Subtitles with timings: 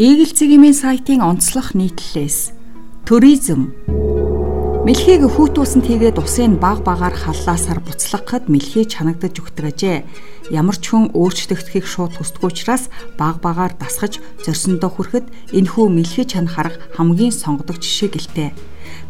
[0.00, 2.56] Eagle цэгийн сайтын онцлог нийтлэлээс
[3.04, 3.76] туризм
[4.88, 10.56] Мэлхийг хүүтүүлсэнд хийгээд усын баг багаар халлаасаар буцлагахад мэлхий чанагдаж өгтөгжээ.
[10.56, 12.88] Ямар ч хүн өөрчлөгдөхийг шууд хүсдэг учраас
[13.20, 18.56] баг багаар дасгаж зорсондоо хүрэхэд энэхүү мэлхий чанах арга хамгийн сонгодог жишээ гэлтэй.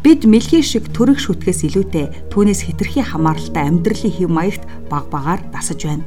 [0.03, 5.87] Бид мэлхий шиг төрөх шүтгэс илүүтэй түүнээс хитрхи хамааралтай амьдралын хэв маягт баг багаар дасаж
[5.87, 6.03] байна.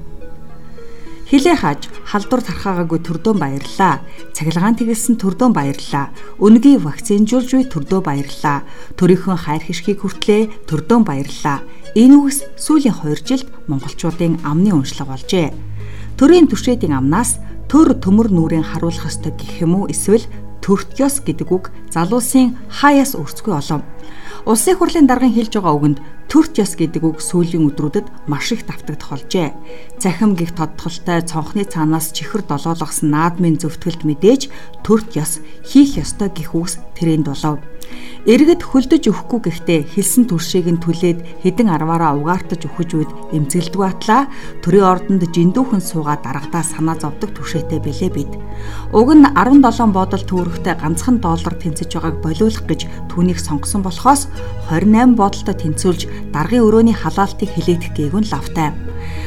[1.24, 4.04] Хилээ хааж халдвар тархаагаагүй төрдөө баярлаа.
[4.36, 6.12] Цахилгаан тэгэлсэн төрдөө баярлаа.
[6.36, 8.68] Үнгийн вакцинжуулж буй төрдөө баярлаа.
[9.00, 11.64] Төрийнхөө хайр хишгийг хүртлээ төрдөө баярлаа.
[11.96, 15.48] Энэ үгс сүүлийн 2 жилд монголчуудын амны уншлага болжээ.
[16.20, 17.40] Төрийн түшээдийн амнаас
[17.72, 20.28] төр төмөр нүрийн харуулах ёстой гэх юм уу эсвэл
[20.60, 23.80] төртгөөс гэдэг үг залуусын хаяас өрцгүй олов.
[24.44, 25.98] Улсын хурлын даргын хэлж байгаа үгэнд
[26.28, 29.56] төрт ёс гэдэг үг сүүлийн өдрүүдэд маш их давтагдах болжээ.
[29.96, 34.52] Захим гих тодтолтой цонхны цаанаас чихэр долоологсон наадмын зөвтгөлд мэдээж
[34.84, 37.56] төрт ёс хийх ёстой гих үгс тренд болов.
[38.24, 44.32] Иргэд хөлдөж өгөхгүй гэхдээ хэлсэн туршийг нь түлээд хэдэн арваараа угаартаж өгөх үед эмзэгэлдгүй атлаа
[44.64, 48.32] төрийн ордонд жиндүүхэн суугаад дарагдаа санаа зовдөг түшээтэй бэлээ бид.
[48.96, 52.80] Уг нь 17 бодол төвөрөгтэй ганцхан доллар тэнцэж байгааг болиулах гэж
[53.12, 54.32] түүнийг сонгосон болохоос
[54.72, 58.72] 28 бодолтой тэнцүүлж даргын өрөөний халаалтыг хилээгдэх гээгүн лавтай.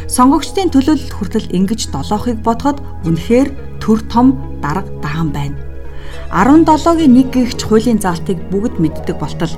[0.09, 5.66] Сонгогчдын төлөөлөлт хүртэл ингэж долоохыг бодоход үнэхээр төр том дарга даан байна.
[6.31, 9.53] 17-гийн 1 гихч хуулийн заалтыг бүгд мэддэг болтол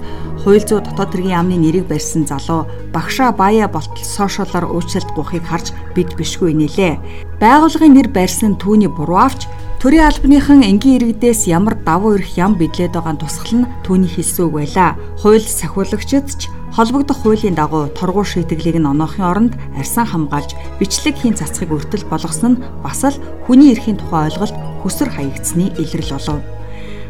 [0.45, 5.73] хууль зүйн дотоод хэргийн яамны нэрийг барьсан залуу багшаа бая болтол сошиалаар уучлалт гуйхыг харж
[5.97, 7.01] бид бишгүй нэлээ.
[7.41, 12.99] Байгууллагын нэр барьсан түүний буруу авч Төрийн албаныхан энгийн иргэдээс ямар давуу эрх ям бидлээд
[12.99, 14.99] байгаа тусгал нь түүний хэлсэн үг байлаа.
[15.23, 20.51] Хууль сахиулагчид ч холбогдох хуулийн дагуу торгуур шийтгэлийг нь оноохын оронд арьсан хамгаалж
[20.83, 23.15] бичлэг хийн цацхыг өртөл болгосон нь бас л
[23.47, 26.58] хүний эрхийн тухай ойлголт хүсэр хаягдсны илрэл болов.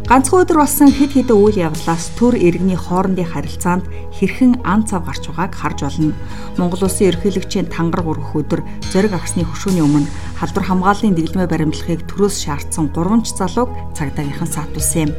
[0.10, 3.86] Ганцхан өдөр болсон хэд хэдэн үйл явдлаас төр иргэний хоорондын харилцаанд
[4.18, 6.18] хэрхэн ан цав гарч байгааг харж болно.
[6.58, 10.10] Монгол Улсын ерөнхийлөгчийн тангар гурвах өдөр зориг агсны хөшөөний өмнө
[10.42, 15.12] халдвар хамгааллын дэглэмээ баримтлахыг төрөөс шаардсан 3 ч залууг цагдаагийнхан саатуулсан юм.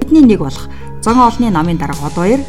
[0.00, 0.72] Бидний нэг болох
[1.04, 2.40] зон олны намын дарга од баяр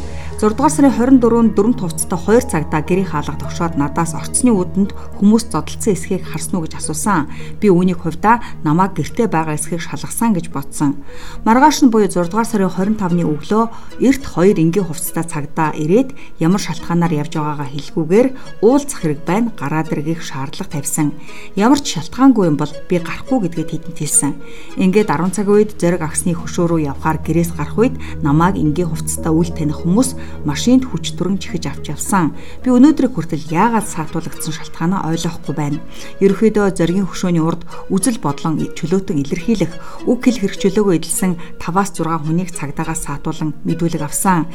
[0.42, 0.90] 6 дугаар сарын
[1.22, 4.90] 24-нд дөрөв тувцтай 2 цагта гэрийн хаалга тогшоод надаас орцны үдэнд
[5.22, 7.30] хүмүүс зодтолцсон эсхийг харсан уу гэж асуусан.
[7.62, 10.98] Би үүнийг хувьдаа намайг гэртээ байгаа эсхийг шалгасан гэж бодсон.
[11.46, 13.64] Маргааш нь буюу 6 дугаар сарын 25-ны өглөө
[14.02, 16.10] эрт 2 энгийн хувцтай цагдаа ирээд
[16.42, 18.28] ямар шалтгаанаар явж байгаагаа хэлгүүгээр
[18.66, 21.14] уулзах хэрэг байна гараад иргээх шаардлага тавьсан.
[21.54, 24.34] Ямар ч шалтгаангүй юм бол би гарахгүй гэдгээ тэдэнд хэлсэн.
[24.74, 27.94] Ингээд 10 цагийн үед зориг агсны хөшөө рүү явхаар гэрээс гарах үед
[28.26, 32.32] намайг энгийн хувцтай үл таних хүмүүс машинд хүч түрэн чихэж авч явсан.
[32.64, 35.78] Би өнөөдрийг хүртэл яагаад саатуулагдсан шалтгаанаа ойлгохгүй байна.
[36.24, 37.62] Ерөнхийдөө зоригийн хөшөөний урд
[37.92, 39.72] үзэл бодлон чөлөөтөн илэрхийлэх
[40.08, 44.46] үг хэл хэрэгчлөөгөө эдэлсэн 5-6 хүнийг цагдаагаас саатуулан мэдүүлэг авсан.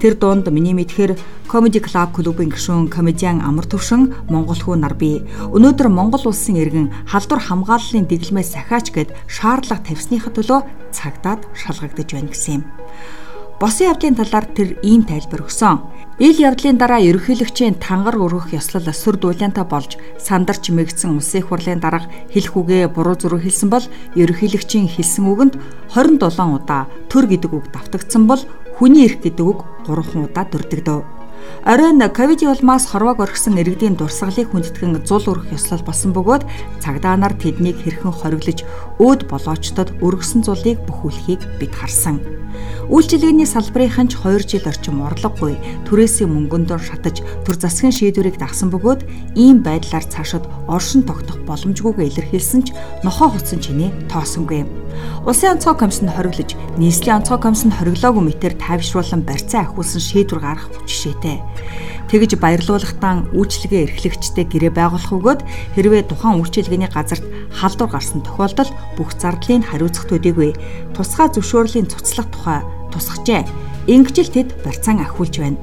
[0.00, 5.22] Тэр дунд миний мэдхээр Comedy Club клубын гишүүн комедиан Амар Төвшин Монгол хүү нар бий.
[5.54, 10.60] Өнөөдөр Монгол улсын иргэн халдвар хамгааллын дэглэмээс сахиач гэд шаардлага тавьсныхаа төлөө
[10.90, 12.62] цагдаад шалгагдаж байна гэсэн юм.
[13.56, 15.80] Босын явдлын талаар тэр ийм тайлбар өгсөн.
[16.20, 21.80] Ил явдлын дараа ерөнхийлөгчийн тангар өргөх ёслол сүр дуулиантай болж сандарч мэгдсэн улсын их хурлын
[21.80, 22.04] дарга
[22.36, 25.54] хэлэх үгээ буруу зүрх хэлсэн бол ерөнхийлөгчийн хэлсэн үгэнд
[25.88, 28.44] 27 удаа төр гэдэг үг давтагдсан бол
[28.76, 31.15] хүний эрх гэдэг үг 3 удаа дурддагдав.
[31.66, 36.46] Оройн ковидын улмаас хорвоог орхисон иргэдийн дурсгалыг хүндэтгэн зул өргөх ёслол болсон бөгөөд
[36.78, 38.62] цагдаа нар тэднийг хэрхэн хориглож
[39.02, 42.22] өөд болоочдод өргөсөн зулыг бүхүүлэхийг бид харсан.
[42.86, 45.58] Үйлчилгээний салбарын ч 2 жил орчим орлогогүй
[45.90, 49.02] түрээсийн мөнгөндөө шатаж төр засгийн шийдвэрийг дагсан бөгөөд
[49.34, 52.70] ийм байдлаар цаашид оршин тогтох боломжгүйгээ илэрхийлсэн ч
[53.02, 54.62] нохоо хуцсан чинээ тоосонгүй.
[55.26, 60.70] Улсын онцгой комиссонд хориглож, нийслэлийн онцгой комиссонд хориглоогүй мэтэр тайвшруулан барьцаа ахиулсан шийдвэр гаргах
[61.26, 61.42] жишээтэй.
[62.06, 65.40] Тэгж баярлуулахтан үйлчлэгээ эрхлэгчтэй гэрээ байгуулах өгөөд
[65.74, 70.54] хэрвээ тухайн үйлчилгээний газарт халдвар гарсан тохиолдолд бүх зардлыг хариуцах төдийгүй
[70.94, 72.62] тусгай зөвшөөрлийн цуцлах тухай
[72.94, 73.42] тусгажээ.
[73.90, 75.58] Ингэжл тэд барьцаан ахиулж байна.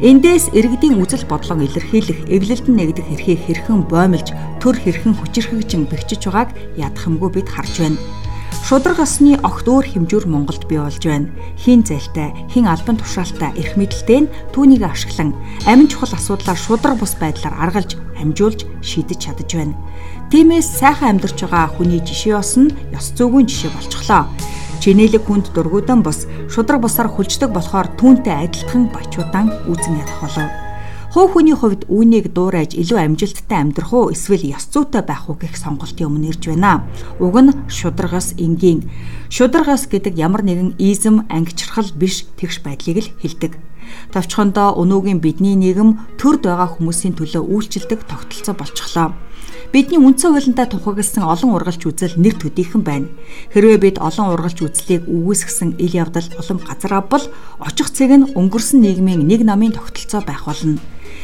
[0.00, 6.50] Эндээс иргэдийн үзэл бодлого илэрхийлэх, эвлэлдэн нэгдэх эрхийг хэрхэн боомлж, төр хэрхэн хүчирхэгжин бэхжиж байгааг
[6.74, 8.00] ядахымгүй бид харж байна.
[8.62, 11.34] Шудраг осны огт өөр хэмжүүр Монголд бий болж байна.
[11.58, 15.34] Хин зайлтай, хин албан тушаалтай эрх мэдэлтэй нь түүнийг ашиглан
[15.66, 19.74] амин чухал асуудлаар шудраг бус байдлаар аргалж, хамжуулж шийдэж чадаж байна.
[20.30, 24.30] Тиймээс сайхан амьдарч байгаа хүний жишээ ос нь ёс зүйн жишээ болчихлоо.
[24.78, 30.71] Чинэлэг хүнд дургуйдан бус шудраг бусаар хүлждэг болохоор түүнтэй адилхан баячуудаан үүсэн ядах болов.
[31.12, 35.60] Хуу хүний хувьд үүнийг дуурайж илүү амжилттай амьдрах уу эсвэл ёс зүйтэй байх уу гэх
[35.60, 36.88] сонголтын өмнө ирж байна.
[37.20, 38.88] Уг нь шударгаас энгийн.
[39.28, 43.60] Шударгаас гэдэг ямар нэгэн изм ангичрахал биш тэгш байдлыг л хэлдэг.
[44.08, 49.12] Товчхондоо өнөөгийн бидний нийгэм төрд байгаа хүмүүсийн төлөө үйлчилдэг тогтолцоо болчихлоо.
[49.68, 53.12] Бидний үндсэн хуулиндаа тухагилсан олон ургалч үзэл нэр төдийхөн байна.
[53.52, 57.24] Хэрвээ бид олон ургалч үзлийг үүсгэсэн ил явдал улам газар авбал
[57.60, 60.80] очих цэг нь өнгөрсөн нийгмийн нэг намын тогтолцоо байх болно.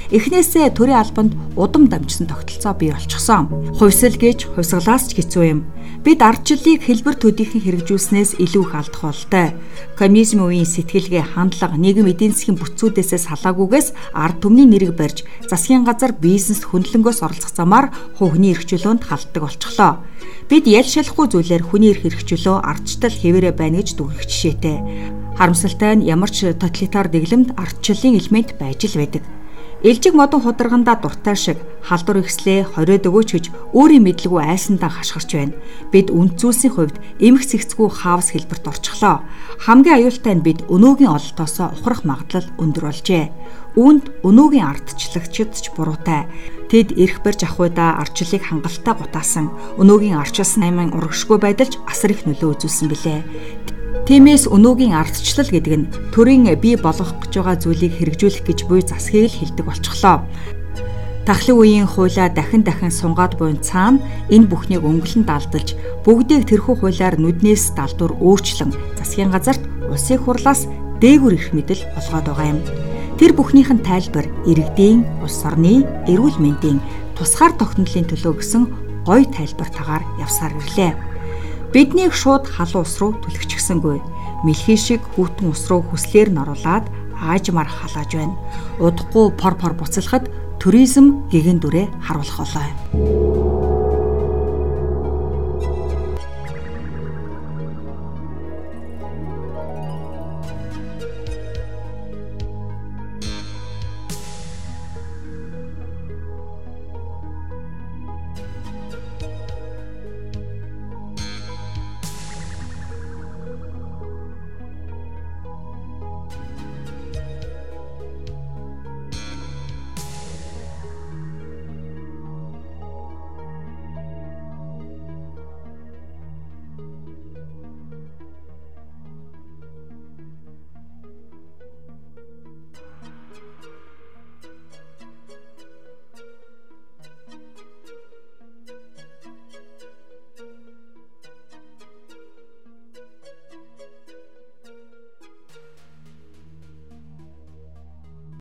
[0.08, 3.52] Эхнээсээ төрийн албанд удам дамжсан тогтолцоо бий болчихсон.
[3.76, 5.68] Хувьсэл гэж хувьсгалаас ч хэцүү юм.
[6.00, 9.52] Бид ардчлалыг хэлбэр төдийхөн хэрэгжүүлснээс илүү их алдах болтой.
[10.00, 16.16] Коммунизм үеийн сэтгэлгээ, хандлага, нийгэм эдийн засгийн бүтцүүдээс салаагүйгээс ард түмний нэрийг барьж засгийн газар
[16.16, 20.00] бизнест хөндлөнгөөс оролцох замаар хүний эрх чөлөөнд халтдаг болчихлоо.
[20.48, 24.76] Бид ял шалахгүй зүйлээр хүний эрх хэрэгчлөө ардчтал хэвээрээ байна гэж дүгнэх жишээтэй.
[25.36, 29.37] Харамсалтай нь ямар ч тоталитар дэглэмд ардчлалын элемент байж л байдаг.
[29.82, 33.44] Илжиг модон хударгандаа дуртай шиг халдвар ихслээ хориод өгөөч гэж
[33.78, 35.54] өөрийн мэдлгүй айсандаа хашгирч байна.
[35.94, 39.22] Бид үнд зүйлсийн хувьд эмх цэгцгүй хаос хэлбэрт орчихлоо.
[39.62, 43.30] Хамгийн аюултай нь бид өнөөгийн ололтоосоо ухрах магадлал өндөр болжээ.
[43.78, 46.26] Үүнд өнөөгийн ардчлагчид ч буруутай.
[46.66, 49.46] Тэд эрх барьж авах үедээ ардчлалыг хангалттай гутаасан.
[49.78, 53.20] Өнөөгийн арчилсан аймын урагшгүй байдалч асар их нөлөө үзүүлсэн билээ.
[54.08, 59.28] Тиймээс өнөөгийн ардчлал гэдэг нь төрийн бий болгох гэж байгаа зүйлийг хэрэгжүүлэх гэж буй засгийг
[59.28, 60.24] л хэлдэг болчихлоо.
[61.28, 64.00] Тахлын үеийн хуулиа дахин дахин сунгаад буйн цаана
[64.32, 65.76] энэ бүхнийг өнгөлөн далдалж
[66.08, 69.60] бүгдийг тэрхүү хуулиар нүднээс далдуур өөрчлөн засгийн газарт
[69.92, 70.64] улсын хурлаас
[71.04, 72.60] дээгүр их мэдэл олгоод байгаа юм.
[73.20, 76.80] Тэр бүхнийх нь тайлбар иргэдийн, улс орны, эрүүл мэндийн
[77.12, 78.62] тусгаар тогтнолын төлөө гэсэн
[79.04, 81.07] гой тайлбартаагаар явсаар ирлээ.
[81.68, 84.00] Биднийг шууд халуун ус руу түлхчихсэнгүй.
[84.40, 86.88] Мэлхий шиг хүүтэн ус руу хүслээр н оруулаад
[87.20, 88.40] аажмаар халааж байна.
[88.80, 93.67] Удахгүй пор пор буцалхад туризм гэгэн дүрээ харуулах болоо.